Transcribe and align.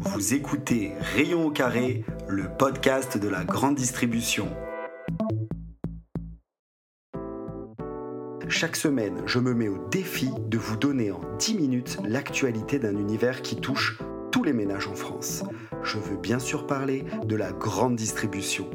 Vous 0.00 0.34
écoutez 0.34 0.92
Rayon 0.98 1.46
au 1.46 1.50
carré, 1.50 2.04
le 2.26 2.48
podcast 2.58 3.16
de 3.16 3.28
la 3.28 3.44
grande 3.44 3.76
distribution. 3.76 4.48
Chaque 8.48 8.76
semaine, 8.76 9.22
je 9.26 9.38
me 9.38 9.54
mets 9.54 9.68
au 9.68 9.88
défi 9.88 10.30
de 10.48 10.58
vous 10.58 10.76
donner 10.76 11.12
en 11.12 11.20
10 11.38 11.54
minutes 11.54 11.98
l'actualité 12.04 12.78
d'un 12.78 12.96
univers 12.96 13.42
qui 13.42 13.56
touche 13.56 13.98
tous 14.34 14.42
les 14.42 14.52
ménages 14.52 14.88
en 14.88 14.96
France. 14.96 15.44
Je 15.84 15.96
veux 15.96 16.16
bien 16.16 16.40
sûr 16.40 16.66
parler 16.66 17.04
de 17.24 17.36
la 17.36 17.52
grande 17.52 17.94
distribution. 17.94 18.68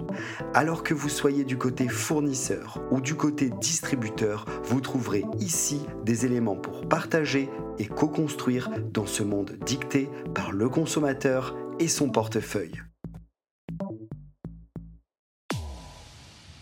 Alors 0.54 0.84
que 0.84 0.94
vous 0.94 1.10
soyez 1.10 1.44
du 1.44 1.58
côté 1.58 1.90
fournisseur 1.90 2.82
ou 2.92 3.02
du 3.02 3.16
côté 3.16 3.50
distributeur, 3.60 4.46
vous 4.64 4.80
trouverez 4.80 5.26
ici 5.42 5.82
des 6.06 6.26
éléments 6.26 6.56
pour 6.56 6.88
partager 6.88 7.50
et 7.78 7.88
co-construire 7.88 8.70
dans 8.94 9.06
ce 9.06 9.22
monde 9.22 9.58
dicté 9.66 10.08
par 10.34 10.54
le 10.54 10.70
consommateur 10.70 11.58
et 11.78 11.90
son 11.90 12.10
portefeuille. 12.10 12.82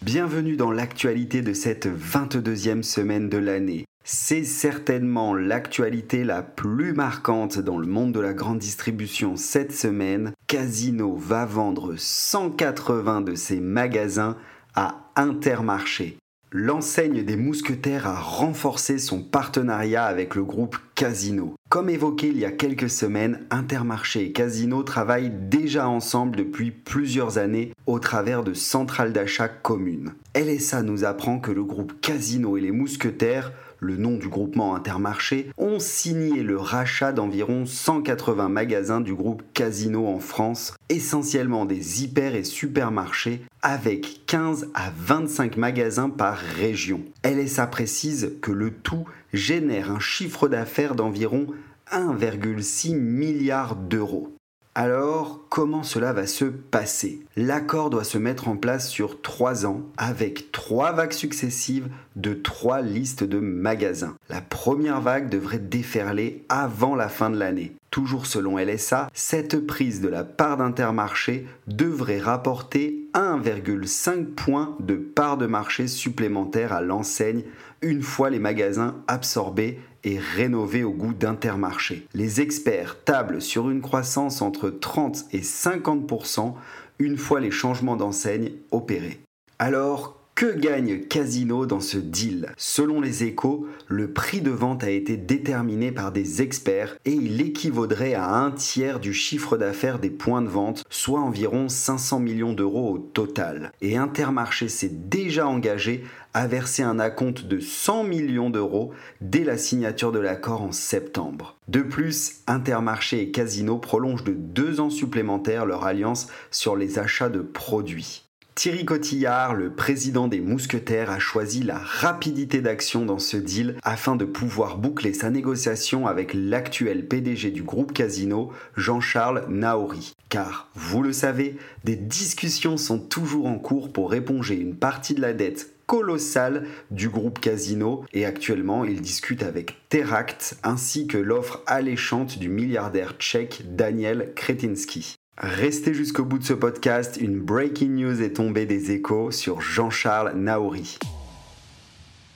Bienvenue 0.01 0.57
dans 0.57 0.71
l'actualité 0.71 1.43
de 1.43 1.53
cette 1.53 1.85
22e 1.85 2.81
semaine 2.81 3.29
de 3.29 3.37
l'année. 3.37 3.86
C'est 4.09 4.45
certainement 4.45 5.35
l'actualité 5.35 6.23
la 6.23 6.41
plus 6.41 6.93
marquante 6.93 7.59
dans 7.59 7.77
le 7.77 7.87
monde 7.87 8.13
de 8.13 8.21
la 8.21 8.33
grande 8.33 8.59
distribution 8.59 9.35
cette 9.35 9.73
semaine. 9.73 10.31
Casino 10.47 11.17
va 11.17 11.45
vendre 11.45 11.95
180 11.97 13.19
de 13.19 13.35
ses 13.35 13.59
magasins 13.59 14.37
à 14.75 15.11
Intermarché. 15.17 16.15
L'enseigne 16.53 17.23
des 17.23 17.35
mousquetaires 17.35 18.07
a 18.07 18.17
renforcé 18.17 18.97
son 18.97 19.21
partenariat 19.21 20.05
avec 20.05 20.35
le 20.35 20.45
groupe 20.45 20.77
Casino. 20.95 21.55
Comme 21.67 21.89
évoqué 21.89 22.29
il 22.29 22.37
y 22.37 22.45
a 22.45 22.51
quelques 22.51 22.89
semaines, 22.89 23.45
Intermarché 23.49 24.23
et 24.23 24.31
Casino 24.31 24.83
travaillent 24.83 25.33
déjà 25.49 25.89
ensemble 25.89 26.37
depuis 26.37 26.71
plusieurs 26.71 27.37
années 27.37 27.73
au 27.85 27.99
travers 27.99 28.45
de 28.45 28.53
centrales 28.53 29.11
d'achat 29.11 29.49
communes. 29.49 30.13
LSA 30.33 30.83
nous 30.83 31.03
apprend 31.03 31.39
que 31.39 31.51
le 31.51 31.65
groupe 31.65 31.99
Casino 31.99 32.55
et 32.55 32.61
les 32.61 32.71
mousquetaires 32.71 33.51
le 33.79 33.97
nom 33.97 34.17
du 34.17 34.27
groupement 34.27 34.75
Intermarché, 34.75 35.51
ont 35.57 35.79
signé 35.79 36.43
le 36.43 36.57
rachat 36.57 37.11
d'environ 37.11 37.65
180 37.65 38.49
magasins 38.49 39.01
du 39.01 39.13
groupe 39.13 39.43
Casino 39.53 40.07
en 40.07 40.19
France, 40.19 40.73
essentiellement 40.89 41.65
des 41.65 42.03
hyper 42.03 42.35
et 42.35 42.43
supermarchés, 42.43 43.41
avec 43.61 44.25
15 44.27 44.69
à 44.73 44.91
25 44.97 45.57
magasins 45.57 46.09
par 46.09 46.37
région. 46.37 47.01
LSA 47.23 47.67
précise 47.67 48.33
que 48.41 48.51
le 48.51 48.71
tout 48.71 49.05
génère 49.33 49.91
un 49.91 49.99
chiffre 49.99 50.47
d'affaires 50.47 50.95
d'environ 50.95 51.47
1,6 51.91 52.95
milliard 52.95 53.75
d'euros. 53.75 54.33
Alors, 54.79 55.41
comment 55.49 55.81
cela 55.81 56.13
va 56.13 56.27
se 56.27 56.45
passer? 56.45 57.25
L'accord 57.35 57.89
doit 57.89 58.03
se 58.03 58.19
mettre 58.19 58.47
en 58.47 58.57
place 58.57 58.87
sur 58.87 59.23
trois 59.23 59.65
ans 59.65 59.81
avec 59.97 60.51
trois 60.51 60.91
vagues 60.91 61.13
successives 61.13 61.89
de 62.17 62.33
trois 62.33 62.81
listes 62.81 63.23
de 63.23 63.39
magasins. 63.39 64.15
La 64.29 64.41
première 64.41 64.99
vague 64.99 65.29
devrait 65.29 65.59
déferler 65.59 66.43
avant 66.49 66.95
la 66.95 67.07
fin 67.07 67.29
de 67.29 67.37
l'année. 67.37 67.73
Toujours 67.91 68.25
selon 68.25 68.57
LSA, 68.57 69.09
cette 69.13 69.65
prise 69.65 70.01
de 70.01 70.09
la 70.09 70.23
part 70.23 70.57
d'Intermarché 70.57 71.47
devrait 71.67 72.19
rapporter 72.19 73.07
1,5 73.13 74.25
points 74.25 74.75
de 74.79 74.95
part 74.95 75.37
de 75.37 75.45
marché 75.45 75.87
supplémentaire 75.87 76.73
à 76.73 76.81
l'enseigne 76.81 77.43
une 77.81 78.01
fois 78.01 78.29
les 78.29 78.39
magasins 78.39 78.95
absorbés 79.07 79.79
et 80.03 80.19
rénovés 80.19 80.83
au 80.83 80.91
goût 80.91 81.13
d'Intermarché. 81.13 82.07
Les 82.13 82.41
experts 82.41 82.97
tablent 83.03 83.41
sur 83.41 83.69
une 83.69 83.81
croissance 83.81 84.41
entre 84.41 84.69
30 84.69 85.25
et 85.31 85.41
50% 85.41 86.53
une 86.99 87.17
fois 87.17 87.39
les 87.39 87.51
changements 87.51 87.95
d'enseigne 87.95 88.51
opérés. 88.71 89.19
Alors, 89.59 90.16
que 90.37 90.55
gagne 90.55 90.99
Casino 90.99 91.65
dans 91.65 91.79
ce 91.79 91.97
deal 91.97 92.53
Selon 92.57 93.01
les 93.01 93.23
échos, 93.23 93.65
le 93.87 94.13
prix 94.13 94.39
de 94.39 94.51
vente 94.51 94.83
a 94.83 94.91
été 94.91 95.17
déterminé 95.17 95.91
par 95.91 96.11
des 96.11 96.43
experts 96.43 96.95
et 97.05 97.11
il 97.11 97.41
équivaudrait 97.41 98.13
à 98.13 98.35
un 98.35 98.51
tiers 98.51 98.99
du 98.99 99.15
chiffre 99.15 99.57
d'affaires 99.57 99.97
des 99.97 100.11
points 100.11 100.43
de 100.43 100.47
vente, 100.47 100.83
soit 100.91 101.21
environ 101.21 101.69
500 101.69 102.19
millions 102.19 102.53
d'euros 102.53 102.93
au 102.93 102.97
total. 102.99 103.71
Et 103.81 103.97
Intermarché 103.97 104.69
s'est 104.69 104.93
déjà 104.93 105.47
engagé 105.47 106.03
à 106.35 106.45
verser 106.45 106.83
un 106.83 106.99
acompte 106.99 107.45
de 107.45 107.59
100 107.59 108.03
millions 108.03 108.51
d'euros 108.51 108.91
dès 109.21 109.43
la 109.43 109.57
signature 109.57 110.11
de 110.11 110.19
l'accord 110.19 110.61
en 110.61 110.71
septembre. 110.71 111.55
De 111.67 111.81
plus, 111.81 112.41
Intermarché 112.45 113.23
et 113.23 113.31
Casino 113.31 113.79
prolongent 113.79 114.23
de 114.23 114.33
deux 114.33 114.81
ans 114.81 114.91
supplémentaires 114.91 115.65
leur 115.65 115.85
alliance 115.85 116.27
sur 116.51 116.75
les 116.75 116.99
achats 116.99 117.29
de 117.29 117.41
produits. 117.41 118.26
Thierry 118.57 118.85
Cotillard, 118.85 119.53
le 119.53 119.69
président 119.69 120.27
des 120.27 120.39
Mousquetaires, 120.39 121.11
a 121.11 121.19
choisi 121.19 121.61
la 121.61 121.77
rapidité 121.77 122.59
d'action 122.59 123.05
dans 123.05 123.19
ce 123.19 123.37
deal 123.37 123.75
afin 123.83 124.15
de 124.15 124.25
pouvoir 124.25 124.79
boucler 124.79 125.13
sa 125.13 125.29
négociation 125.29 126.07
avec 126.07 126.33
l'actuel 126.33 127.07
PDG 127.07 127.51
du 127.51 127.61
groupe 127.61 127.93
Casino, 127.93 128.51
Jean-Charles 128.75 129.45
Naori. 129.47 130.15
Car, 130.29 130.69
vous 130.73 131.03
le 131.03 131.13
savez, 131.13 131.57
des 131.83 131.95
discussions 131.95 132.77
sont 132.77 132.97
toujours 132.97 133.45
en 133.45 133.59
cours 133.59 133.93
pour 133.93 134.15
éponger 134.15 134.55
une 134.55 134.75
partie 134.75 135.13
de 135.13 135.21
la 135.21 135.33
dette 135.33 135.73
colossale 135.85 136.65
du 136.89 137.09
groupe 137.09 137.39
Casino 137.39 138.05
et 138.11 138.25
actuellement 138.25 138.85
il 138.85 139.01
discute 139.01 139.43
avec 139.43 139.87
Teract 139.89 140.57
ainsi 140.63 141.05
que 141.05 141.19
l'offre 141.19 141.61
alléchante 141.67 142.39
du 142.39 142.49
milliardaire 142.49 143.13
tchèque 143.19 143.61
Daniel 143.75 144.33
Kretinsky. 144.35 145.16
Restez 145.39 145.93
jusqu'au 145.93 146.25
bout 146.25 146.39
de 146.39 146.43
ce 146.43 146.53
podcast, 146.53 147.17
une 147.21 147.39
breaking 147.39 147.89
news 147.89 148.23
est 148.23 148.37
tombée 148.37 148.65
des 148.65 148.89
échos 148.89 149.29
sur 149.29 149.61
Jean-Charles 149.61 150.33
Naouri. 150.35 150.97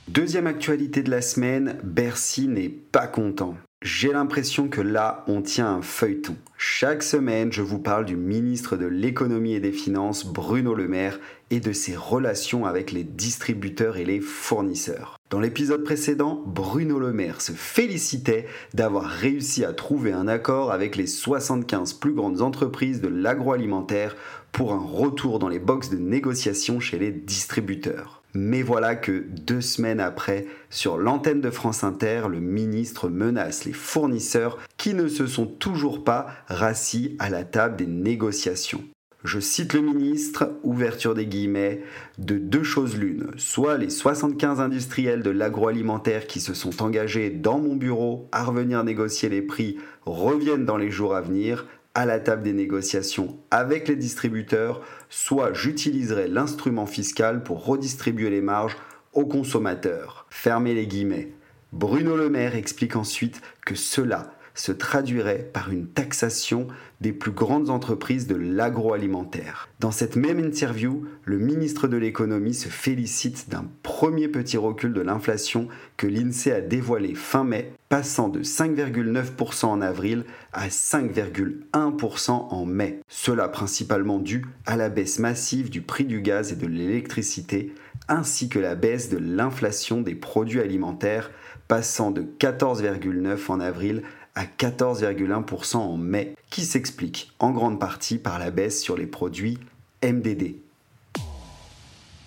Deuxième 0.08 0.46
actualité 0.46 1.02
de 1.02 1.10
la 1.10 1.24
semaine, 1.24 1.80
Bercy 1.84 2.48
n'est 2.48 2.70
pas 2.70 3.08
content. 3.08 3.58
J'ai 3.82 4.12
l'impression 4.12 4.68
que 4.68 4.82
là, 4.82 5.24
on 5.28 5.42
tient 5.42 5.78
un 5.78 5.82
feuilleton. 5.82 6.36
Chaque 6.58 7.02
semaine, 7.02 7.52
je 7.52 7.64
vous 7.64 7.80
parle 7.80 8.06
du 8.06 8.16
ministre 8.16 8.78
de 8.78 8.86
l'économie 8.86 9.54
et 9.56 9.60
des 9.60 9.72
finances, 9.72 10.24
Bruno 10.24 10.76
Le 10.76 10.88
Maire, 10.88 11.20
et 11.50 11.60
de 11.60 11.74
ses 11.74 11.96
relations 11.96 12.68
avec 12.68 12.92
les 12.92 13.04
distributeurs 13.04 13.98
et 13.98 14.06
les 14.06 14.20
fournisseurs. 14.20 15.18
Dans 15.32 15.40
l'épisode 15.40 15.86
précédent, 15.86 16.44
Bruno 16.46 17.00
Le 17.00 17.14
Maire 17.14 17.40
se 17.40 17.54
félicitait 17.54 18.48
d'avoir 18.74 19.06
réussi 19.06 19.64
à 19.64 19.72
trouver 19.72 20.12
un 20.12 20.28
accord 20.28 20.74
avec 20.74 20.98
les 20.98 21.08
75 21.08 21.94
plus 21.94 22.12
grandes 22.12 22.42
entreprises 22.42 23.00
de 23.00 23.08
l'agroalimentaire 23.08 24.18
pour 24.52 24.74
un 24.74 24.86
retour 24.86 25.40
dans 25.40 25.48
les 25.48 25.60
boxes 25.60 25.90
de 25.90 25.98
négociation 25.98 26.82
chez 26.82 27.00
les 27.00 27.14
distributeurs. 27.14 28.22
Mais 28.34 28.62
voilà 28.62 28.98
que 28.98 29.26
deux 29.30 29.62
semaines 29.62 30.02
après, 30.02 30.48
sur 30.70 30.98
l'antenne 30.98 31.40
de 31.40 31.50
France 31.50 31.86
Inter, 31.86 32.24
le 32.30 32.42
ministre 32.42 33.08
menace 33.08 33.64
les 33.64 33.72
fournisseurs 33.72 34.58
qui 34.76 34.94
ne 34.94 35.08
se 35.08 35.28
sont 35.28 35.46
toujours 35.46 36.04
pas 36.04 36.28
rassis 36.48 37.16
à 37.20 37.30
la 37.30 37.46
table 37.46 37.78
des 37.78 37.88
négociations. 37.88 38.84
Je 39.24 39.40
cite 39.40 39.74
le 39.74 39.82
ministre, 39.82 40.52
ouverture 40.64 41.14
des 41.14 41.28
guillemets, 41.28 41.84
de 42.18 42.40
deux 42.40 42.64
choses 42.64 42.98
l'une. 42.98 43.30
Soit 43.38 43.78
les 43.78 43.92
75 43.92 44.60
industriels 44.60 45.22
de 45.22 45.30
l'agroalimentaire 45.30 46.26
qui 46.26 46.40
se 46.40 46.56
sont 46.56 46.82
engagés 46.82 47.30
dans 47.30 47.60
mon 47.60 47.76
bureau 47.76 48.28
à 48.32 48.44
revenir 48.44 48.84
négocier 48.84 49.30
les 49.30 49.44
prix 49.44 49.78
reviennent 50.08 50.66
dans 50.66 50.78
les 50.78 50.90
jours 50.90 51.14
à 51.14 51.22
venir, 51.22 51.68
à 51.94 52.06
la 52.08 52.20
table 52.20 52.42
des 52.42 52.54
négociations 52.54 53.38
avec 53.52 53.88
les 53.88 53.96
distributeurs, 53.96 54.82
soit 55.10 55.54
j'utiliserai 55.54 56.28
l'instrument 56.28 56.88
fiscal 56.88 57.44
pour 57.44 57.64
redistribuer 57.64 58.32
les 58.32 58.42
marges 58.42 58.78
aux 59.14 59.26
consommateurs. 59.26 60.26
Fermez 60.30 60.74
les 60.74 60.88
guillemets. 60.88 61.34
Bruno 61.74 62.18
Le 62.18 62.30
Maire 62.30 62.56
explique 62.56 62.96
ensuite 62.96 63.42
que 63.66 63.76
cela 63.76 64.34
se 64.54 64.72
traduirait 64.72 65.50
par 65.54 65.72
une 65.72 65.88
taxation 65.88 66.68
des 67.00 67.12
plus 67.12 67.32
grandes 67.32 67.70
entreprises 67.70 68.28
de 68.28 68.36
l'agroalimentaire. 68.36 69.70
Dans 69.80 69.92
cette 69.92 70.16
même 70.16 70.40
interview, 70.40 71.06
le 71.26 71.38
ministre 71.40 71.88
de 71.88 71.98
l'économie 71.98 72.54
se 72.54 72.70
félicite 72.70 73.50
d'un 73.50 73.66
premier 73.84 74.28
petit 74.28 74.58
recul 74.58 74.94
de 74.94 75.02
l'inflation 75.02 75.68
que 75.98 76.08
l'INSEE 76.08 76.52
a 76.52 76.62
dévoilé 76.62 77.16
fin 77.16 77.44
mai, 77.44 77.74
passant 77.90 78.30
de 78.30 78.42
5,9% 78.44 79.66
en 79.66 79.82
avril 79.82 80.26
à 80.54 80.68
5,1% 80.68 82.32
en 82.32 82.66
mai. 82.66 83.02
Cela 83.08 83.48
principalement 83.48 84.20
dû 84.20 84.46
à 84.66 84.78
la 84.78 84.90
baisse 84.90 85.20
massive 85.20 85.70
du 85.70 85.82
prix 85.82 86.06
du 86.06 86.22
gaz 86.22 86.52
et 86.52 86.56
de 86.56 86.68
l'électricité, 86.68 87.74
ainsi 88.08 88.50
que 88.50 88.60
la 88.60 88.76
baisse 88.76 89.10
de 89.10 89.18
l'inflation 89.18 90.02
des 90.02 90.16
produits 90.16 90.60
alimentaires, 90.60 91.32
passant 91.68 92.12
de 92.12 92.22
14,9% 92.22 93.52
en 93.52 93.60
avril 93.60 94.04
14,1% 94.36 95.78
en 95.78 95.98
mai, 95.98 96.36
qui 96.50 96.62
s'explique 96.62 97.32
en 97.40 97.52
grande 97.52 97.80
partie 97.80 98.18
par 98.18 98.40
la 98.40 98.52
baisse 98.52 98.82
sur 98.82 98.98
les 98.98 99.08
produits 99.08 99.58
MDD. 100.04 100.56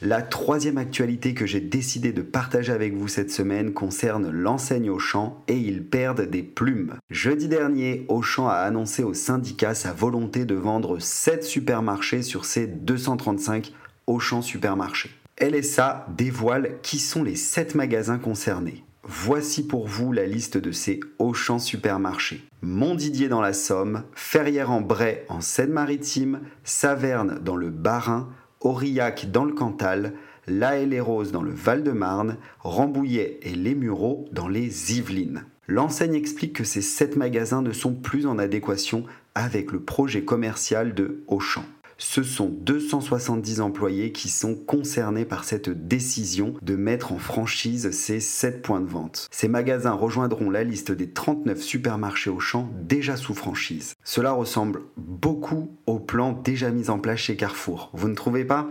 La 0.02 0.20
troisième 0.20 0.76
actualité 0.76 1.32
que 1.32 1.46
j'ai 1.46 1.62
décidé 1.62 2.12
de 2.12 2.20
partager 2.20 2.72
avec 2.72 2.94
vous 2.94 3.08
cette 3.08 3.30
semaine 3.30 3.72
concerne 3.72 4.30
l'enseigne 4.30 4.90
Auchan 4.90 5.42
et 5.48 5.56
ils 5.56 5.82
perdent 5.82 6.28
des 6.28 6.42
plumes. 6.42 6.96
Jeudi 7.08 7.48
dernier, 7.48 8.04
Auchan 8.08 8.46
a 8.48 8.56
annoncé 8.56 9.02
au 9.02 9.14
syndicat 9.14 9.74
sa 9.74 9.94
volonté 9.94 10.44
de 10.44 10.56
vendre 10.56 10.98
7 10.98 11.42
supermarchés 11.42 12.20
sur 12.20 12.44
ses 12.44 12.66
235 12.66 13.72
Auchan 14.06 14.42
supermarchés. 14.42 15.10
LSA 15.40 16.06
dévoile 16.14 16.80
qui 16.82 16.98
sont 16.98 17.22
les 17.22 17.36
7 17.36 17.74
magasins 17.74 18.18
concernés. 18.18 18.84
Voici 19.06 19.66
pour 19.66 19.86
vous 19.86 20.12
la 20.12 20.26
liste 20.26 20.56
de 20.56 20.72
ces 20.72 20.98
Auchan 21.18 21.58
supermarchés. 21.58 22.42
Montdidier 22.62 23.28
dans 23.28 23.42
la 23.42 23.52
Somme, 23.52 24.04
Ferrières 24.14 24.70
en 24.70 24.80
Bray 24.80 25.20
en 25.28 25.42
Seine-Maritime, 25.42 26.40
Saverne 26.64 27.38
dans 27.42 27.56
le 27.56 27.68
Bas-Rhin, 27.68 28.30
Aurillac 28.60 29.30
dans 29.30 29.44
le 29.44 29.52
Cantal, 29.52 30.14
La 30.46 30.78
et 30.78 30.86
les 30.86 31.00
Roses 31.00 31.32
dans 31.32 31.42
le 31.42 31.52
Val-de-Marne, 31.52 32.38
Rambouillet 32.60 33.40
et 33.42 33.54
Les 33.54 33.74
Mureaux 33.74 34.24
dans 34.32 34.48
les 34.48 34.96
Yvelines. 34.96 35.44
L'enseigne 35.68 36.14
explique 36.14 36.54
que 36.54 36.64
ces 36.64 36.82
7 36.82 37.16
magasins 37.16 37.62
ne 37.62 37.72
sont 37.72 37.92
plus 37.92 38.26
en 38.26 38.38
adéquation 38.38 39.04
avec 39.34 39.70
le 39.70 39.80
projet 39.80 40.24
commercial 40.24 40.94
de 40.94 41.24
Auchan 41.26 41.64
ce 41.98 42.22
sont 42.22 42.48
270 42.48 43.60
employés 43.60 44.12
qui 44.12 44.28
sont 44.28 44.54
concernés 44.54 45.24
par 45.24 45.44
cette 45.44 45.68
décision 45.68 46.54
de 46.62 46.76
mettre 46.76 47.12
en 47.12 47.18
franchise 47.18 47.90
ces 47.90 48.20
7 48.20 48.62
points 48.62 48.80
de 48.80 48.88
vente. 48.88 49.28
Ces 49.30 49.48
magasins 49.48 49.92
rejoindront 49.92 50.50
la 50.50 50.64
liste 50.64 50.92
des 50.92 51.10
39 51.10 51.60
supermarchés 51.60 52.30
au 52.30 52.40
champ 52.40 52.70
déjà 52.82 53.16
sous 53.16 53.34
franchise. 53.34 53.94
Cela 54.04 54.32
ressemble 54.32 54.82
beaucoup 54.96 55.76
au 55.86 55.98
plan 55.98 56.32
déjà 56.32 56.70
mis 56.70 56.90
en 56.90 56.98
place 56.98 57.20
chez 57.20 57.36
Carrefour. 57.36 57.90
Vous 57.92 58.08
ne 58.08 58.14
trouvez 58.14 58.44
pas? 58.44 58.68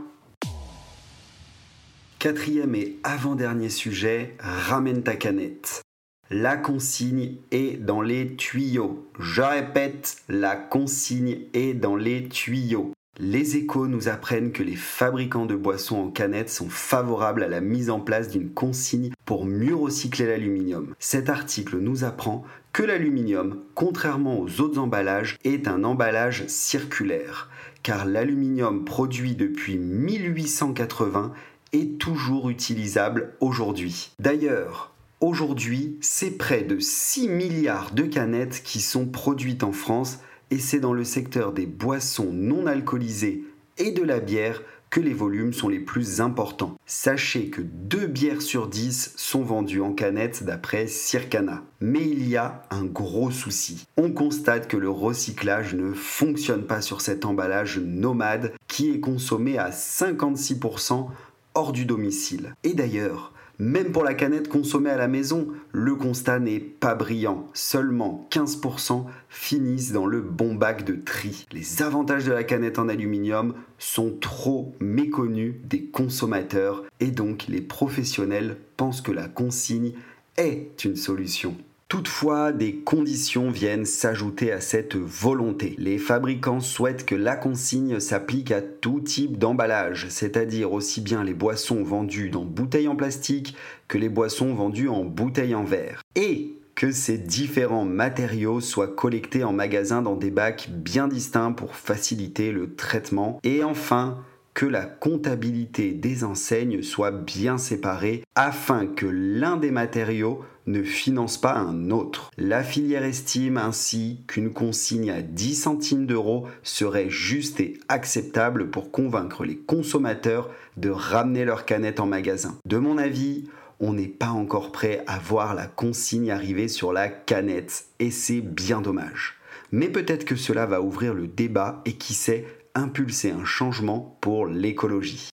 Quatrième 2.19 2.76
et 2.76 3.00
avant-dernier 3.04 3.69
sujet, 3.69 4.36
ramène 4.40 5.04
ta 5.04 5.16
canette. 5.18 5.81
La 6.30 6.56
consigne 6.56 7.36
est 7.52 7.78
dans 7.84 8.02
les 8.02 8.36
tuyaux. 8.36 9.10
Je 9.19 9.42
répète, 9.42 10.18
la 10.30 10.56
consigne 10.56 11.40
est 11.54 11.74
dans 11.74 11.98
les 11.98 12.30
tuyaux. 12.30 12.94
Les 13.19 13.57
échos 13.57 13.88
nous 13.88 14.07
apprennent 14.07 14.51
que 14.51 14.63
les 14.63 14.75
fabricants 14.75 15.45
de 15.45 15.56
boissons 15.56 15.98
en 15.98 16.10
canettes 16.10 16.50
sont 16.50 16.69
favorables 16.69 17.44
à 17.44 17.48
la 17.48 17.62
mise 17.62 17.92
en 17.92 18.00
place 18.00 18.27
d'une 18.27 18.50
consigne 18.50 19.12
pour 19.24 19.45
mieux 19.45 19.75
recycler 19.75 20.25
l'aluminium. 20.25 20.95
Cet 20.98 21.30
article 21.30 21.77
nous 21.77 22.04
apprend 22.04 22.44
que 22.71 22.81
l'aluminium, 22.81 23.60
contrairement 23.75 24.39
aux 24.39 24.62
autres 24.62 24.80
emballages, 24.80 25.38
est 25.44 25.68
un 25.68 25.83
emballage 25.83 26.48
circulaire, 26.48 27.51
car 27.83 28.06
l'aluminium 28.06 28.83
produit 28.83 29.36
depuis 29.36 29.77
1880 29.77 31.33
est 31.71 32.00
toujours 32.00 32.50
utilisable 32.50 33.36
aujourd'hui. 33.39 34.09
D'ailleurs, 34.18 34.92
aujourd'hui, 35.21 35.98
c'est 36.01 36.31
près 36.31 36.63
de 36.63 36.80
6 36.80 37.27
milliards 37.27 37.92
de 37.92 38.04
canettes 38.04 38.63
qui 38.63 38.81
sont 38.81 39.06
produites 39.06 39.63
en 39.63 39.71
France 39.71 40.18
et 40.54 40.60
c'est 40.60 40.80
dans 40.80 40.94
le 40.94 41.04
secteur 41.04 41.52
des 41.52 41.66
boissons 41.66 42.32
non 42.32 42.68
alcoolisées 42.68 43.44
et 43.80 43.90
de 43.90 44.04
la 44.04 44.20
bière 44.20 44.62
que 44.92 45.00
les 45.00 45.16
volumes 45.16 45.52
sont 45.52 45.68
les 45.68 45.80
plus 45.80 46.22
importants. 46.22 46.78
Sachez 46.86 47.50
que 47.50 47.64
2 47.64 48.06
bières 48.06 48.44
sur 48.44 48.68
10 48.68 49.16
sont 49.18 49.42
vendues 49.42 49.82
en 49.82 49.94
canette 49.94 50.44
d'après 50.44 50.86
Circana. 50.86 51.64
Mais 51.80 52.08
il 52.08 52.30
y 52.30 52.38
a 52.38 52.62
un 52.70 52.86
gros 52.86 53.32
souci. 53.32 53.88
On 53.98 54.12
constate 54.12 54.68
que 54.68 54.78
le 54.78 54.92
recyclage 54.92 55.74
ne 55.74 55.92
fonctionne 55.92 56.68
pas 56.68 56.84
sur 56.84 57.02
cet 57.02 57.26
emballage 57.26 57.80
nomade 57.80 58.54
qui 58.68 58.92
est 58.92 59.00
consommé 59.00 59.58
à 59.58 59.72
56% 59.72 61.08
hors 61.56 61.72
du 61.72 61.86
domicile. 61.86 62.54
Et 62.64 62.76
d'ailleurs, 62.76 63.32
même 63.60 63.92
pour 63.92 64.04
la 64.04 64.14
canette 64.14 64.50
consommée 64.50 64.90
à 64.90 64.98
la 64.98 65.08
maison, 65.08 65.48
le 65.72 65.96
constat 65.96 66.40
n'est 66.40 66.60
pas 66.60 66.96
brillant. 66.96 67.48
Seulement 67.54 68.28
15% 68.32 69.06
finissent 69.30 69.92
dans 69.92 70.06
le 70.06 70.22
bon 70.22 70.56
bac 70.56 70.84
de 70.84 70.96
tri. 70.96 71.46
Les 71.52 71.82
avantages 71.82 72.26
de 72.26 72.32
la 72.32 72.44
canette 72.44 72.80
en 72.80 72.90
aluminium 72.90 73.54
sont 73.78 74.18
trop 74.20 74.74
méconnus 74.80 75.56
des 75.66 75.86
consommateurs 75.86 76.84
et 77.00 77.12
donc 77.12 77.46
les 77.48 77.62
professionnels 77.62 78.58
pensent 78.78 79.02
que 79.02 79.12
la 79.12 79.28
consigne 79.28 79.94
est 80.38 80.84
une 80.84 80.96
solution. 80.96 81.56
Toutefois, 81.94 82.51
des 82.51 82.78
conditions 82.78 83.51
viennent 83.51 83.86
s'ajouter 83.86 84.51
à 84.51 84.62
cette 84.62 84.95
volonté. 84.95 85.75
Les 85.78 86.00
fabricants 86.00 86.60
souhaitent 86.60 87.06
que 87.06 87.13
la 87.13 87.36
consigne 87.36 88.00
s'applique 88.00 88.50
à 88.51 88.63
tout 88.63 89.00
type 89.00 89.38
d'emballage, 89.38 90.07
c'est-à-dire 90.10 90.74
aussi 90.74 91.01
bien 91.01 91.24
les 91.24 91.36
boissons 91.36 91.84
vendues 91.84 92.31
dans 92.31 92.45
bouteilles 92.45 92.88
en 92.88 92.95
plastique 92.95 93.56
que 93.88 94.00
les 94.00 94.10
boissons 94.10 94.56
vendues 94.56 94.90
en 94.90 95.06
bouteilles 95.06 95.54
en 95.54 95.66
verre. 95.66 96.01
Et 96.16 96.56
que 96.74 96.92
ces 96.92 97.19
différents 97.19 97.86
matériaux 97.86 98.60
soient 98.60 98.88
collectés 98.88 99.44
en 99.44 99.54
magasin 99.54 100.01
dans 100.01 100.16
des 100.16 100.31
bacs 100.31 100.72
bien 100.72 101.07
distincts 101.07 101.51
pour 101.51 101.75
faciliter 101.75 102.51
le 102.51 102.74
traitement. 102.74 103.40
Et 103.44 103.63
enfin, 103.63 104.18
que 104.54 104.66
la 104.66 104.86
comptabilité 104.86 105.92
des 105.92 106.24
enseignes 106.24 106.82
soit 106.84 107.12
bien 107.12 107.58
séparée 107.58 108.24
afin 108.36 108.86
que 108.86 109.06
l'un 109.06 109.58
des 109.58 109.72
matériaux 109.72 110.44
ne 110.66 110.84
finance 110.84 111.38
pas 111.38 111.56
un 111.56 111.90
autre. 111.92 112.30
La 112.38 112.64
filière 112.64 113.04
estime 113.04 113.58
ainsi 113.58 114.22
qu'une 114.28 114.54
consigne 114.54 115.12
à 115.12 115.22
10 115.22 115.56
centimes 115.56 116.06
d'euros 116.06 116.48
serait 116.64 117.10
juste 117.10 117.60
et 117.60 117.80
acceptable 117.90 118.70
pour 118.70 118.92
convaincre 118.92 119.44
les 119.44 119.58
consommateurs 119.58 120.50
de 120.78 120.90
ramener 120.90 121.46
leurs 121.46 121.66
canettes 121.66 122.00
en 122.00 122.06
magasin. 122.06 122.58
De 122.66 122.78
mon 122.78 122.98
avis, 122.98 123.46
on 123.80 123.94
n'est 123.94 124.08
pas 124.08 124.30
encore 124.30 124.72
prêt 124.72 125.04
à 125.08 125.20
voir 125.20 125.56
la 125.56 125.68
consigne 125.68 126.32
arriver 126.32 126.68
sur 126.68 126.94
la 126.94 127.10
canette 127.10 127.86
et 128.00 128.12
c'est 128.12 128.42
bien 128.42 128.82
dommage. 128.82 129.36
Mais 129.72 129.90
peut-être 129.90 130.24
que 130.24 130.36
cela 130.36 130.66
va 130.66 130.82
ouvrir 130.82 131.14
le 131.14 131.28
débat 131.28 131.82
et 131.86 131.94
qui 131.94 132.14
sait 132.14 132.46
impulser 132.75 133.31
un 133.31 133.46
changement 133.46 134.18
pour 134.22 134.48
l'écologie. 134.48 135.30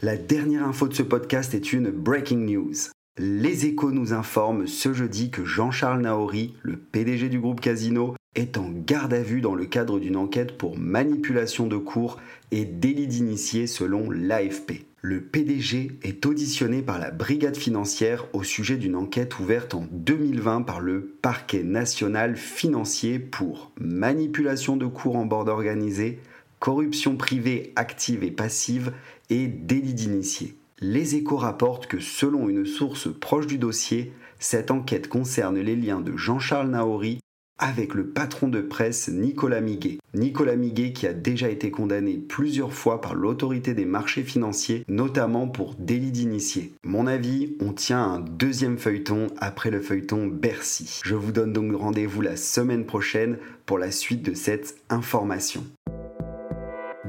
La 0.00 0.16
dernière 0.16 0.64
info 0.64 0.86
de 0.86 0.94
ce 0.94 1.02
podcast 1.02 1.54
est 1.54 1.72
une 1.72 1.90
breaking 1.90 2.46
news. 2.46 2.74
Les 3.18 3.66
échos 3.66 3.90
nous 3.90 4.12
informent 4.12 4.68
ce 4.68 4.92
jeudi 4.92 5.30
que 5.30 5.44
Jean-Charles 5.44 6.02
Naori, 6.02 6.54
le 6.62 6.76
PDG 6.76 7.28
du 7.28 7.40
groupe 7.40 7.60
Casino, 7.60 8.14
est 8.36 8.56
en 8.58 8.70
garde 8.70 9.12
à 9.12 9.20
vue 9.20 9.40
dans 9.40 9.56
le 9.56 9.66
cadre 9.66 9.98
d'une 9.98 10.16
enquête 10.16 10.56
pour 10.56 10.78
manipulation 10.78 11.66
de 11.66 11.76
cours 11.76 12.18
et 12.52 12.64
délit 12.64 13.08
d'initié 13.08 13.66
selon 13.66 14.08
l'AFP. 14.10 14.87
Le 15.00 15.20
PDG 15.20 15.92
est 16.02 16.26
auditionné 16.26 16.82
par 16.82 16.98
la 16.98 17.12
brigade 17.12 17.56
financière 17.56 18.26
au 18.32 18.42
sujet 18.42 18.76
d'une 18.76 18.96
enquête 18.96 19.38
ouverte 19.38 19.74
en 19.74 19.86
2020 19.92 20.62
par 20.62 20.80
le 20.80 21.14
parquet 21.22 21.62
national 21.62 22.36
financier 22.36 23.20
pour 23.20 23.70
manipulation 23.78 24.76
de 24.76 24.86
cours 24.86 25.14
en 25.14 25.24
bord 25.24 25.46
organisé, 25.46 26.18
corruption 26.58 27.16
privée 27.16 27.72
active 27.76 28.24
et 28.24 28.32
passive 28.32 28.92
et 29.30 29.46
délit 29.46 29.94
d'initié. 29.94 30.56
Les 30.80 31.14
échos 31.14 31.36
rapportent 31.36 31.86
que 31.86 32.00
selon 32.00 32.48
une 32.48 32.66
source 32.66 33.08
proche 33.20 33.46
du 33.46 33.58
dossier, 33.58 34.12
cette 34.40 34.72
enquête 34.72 35.08
concerne 35.08 35.60
les 35.60 35.76
liens 35.76 36.00
de 36.00 36.16
Jean-Charles 36.16 36.70
Naori 36.70 37.20
avec 37.58 37.94
le 37.94 38.06
patron 38.06 38.48
de 38.48 38.60
presse 38.60 39.08
Nicolas 39.08 39.60
Miguet. 39.60 39.98
Nicolas 40.14 40.56
Miguet 40.56 40.92
qui 40.92 41.06
a 41.06 41.12
déjà 41.12 41.48
été 41.48 41.70
condamné 41.70 42.16
plusieurs 42.16 42.72
fois 42.72 43.00
par 43.00 43.14
l'autorité 43.14 43.74
des 43.74 43.84
marchés 43.84 44.22
financiers, 44.22 44.84
notamment 44.88 45.48
pour 45.48 45.74
délit 45.74 46.12
d'initié. 46.12 46.72
Mon 46.82 47.06
avis, 47.06 47.56
on 47.60 47.72
tient 47.72 48.02
un 48.02 48.20
deuxième 48.20 48.78
feuilleton 48.78 49.28
après 49.38 49.70
le 49.70 49.80
feuilleton 49.80 50.26
Bercy. 50.26 51.00
Je 51.04 51.14
vous 51.14 51.32
donne 51.32 51.52
donc 51.52 51.74
rendez-vous 51.74 52.20
la 52.20 52.36
semaine 52.36 52.86
prochaine 52.86 53.38
pour 53.66 53.78
la 53.78 53.90
suite 53.90 54.22
de 54.22 54.34
cette 54.34 54.76
information. 54.88 55.64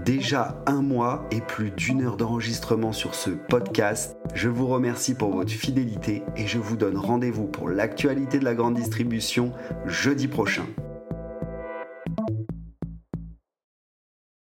Déjà 0.09 0.59
un 0.65 0.81
mois 0.81 1.27
et 1.29 1.39
plus 1.39 1.69
d'une 1.69 2.01
heure 2.03 2.17
d'enregistrement 2.17 2.93
sur 2.93 3.13
ce 3.13 3.29
podcast. 3.29 4.17
Je 4.33 4.49
vous 4.49 4.65
remercie 4.65 5.13
pour 5.13 5.35
votre 5.35 5.51
fidélité 5.51 6.23
et 6.35 6.47
je 6.47 6.57
vous 6.57 6.77
donne 6.77 6.97
rendez-vous 6.97 7.45
pour 7.45 7.69
l'actualité 7.69 8.39
de 8.39 8.43
la 8.43 8.55
grande 8.55 8.73
distribution 8.73 9.53
jeudi 9.85 10.27
prochain. 10.27 10.65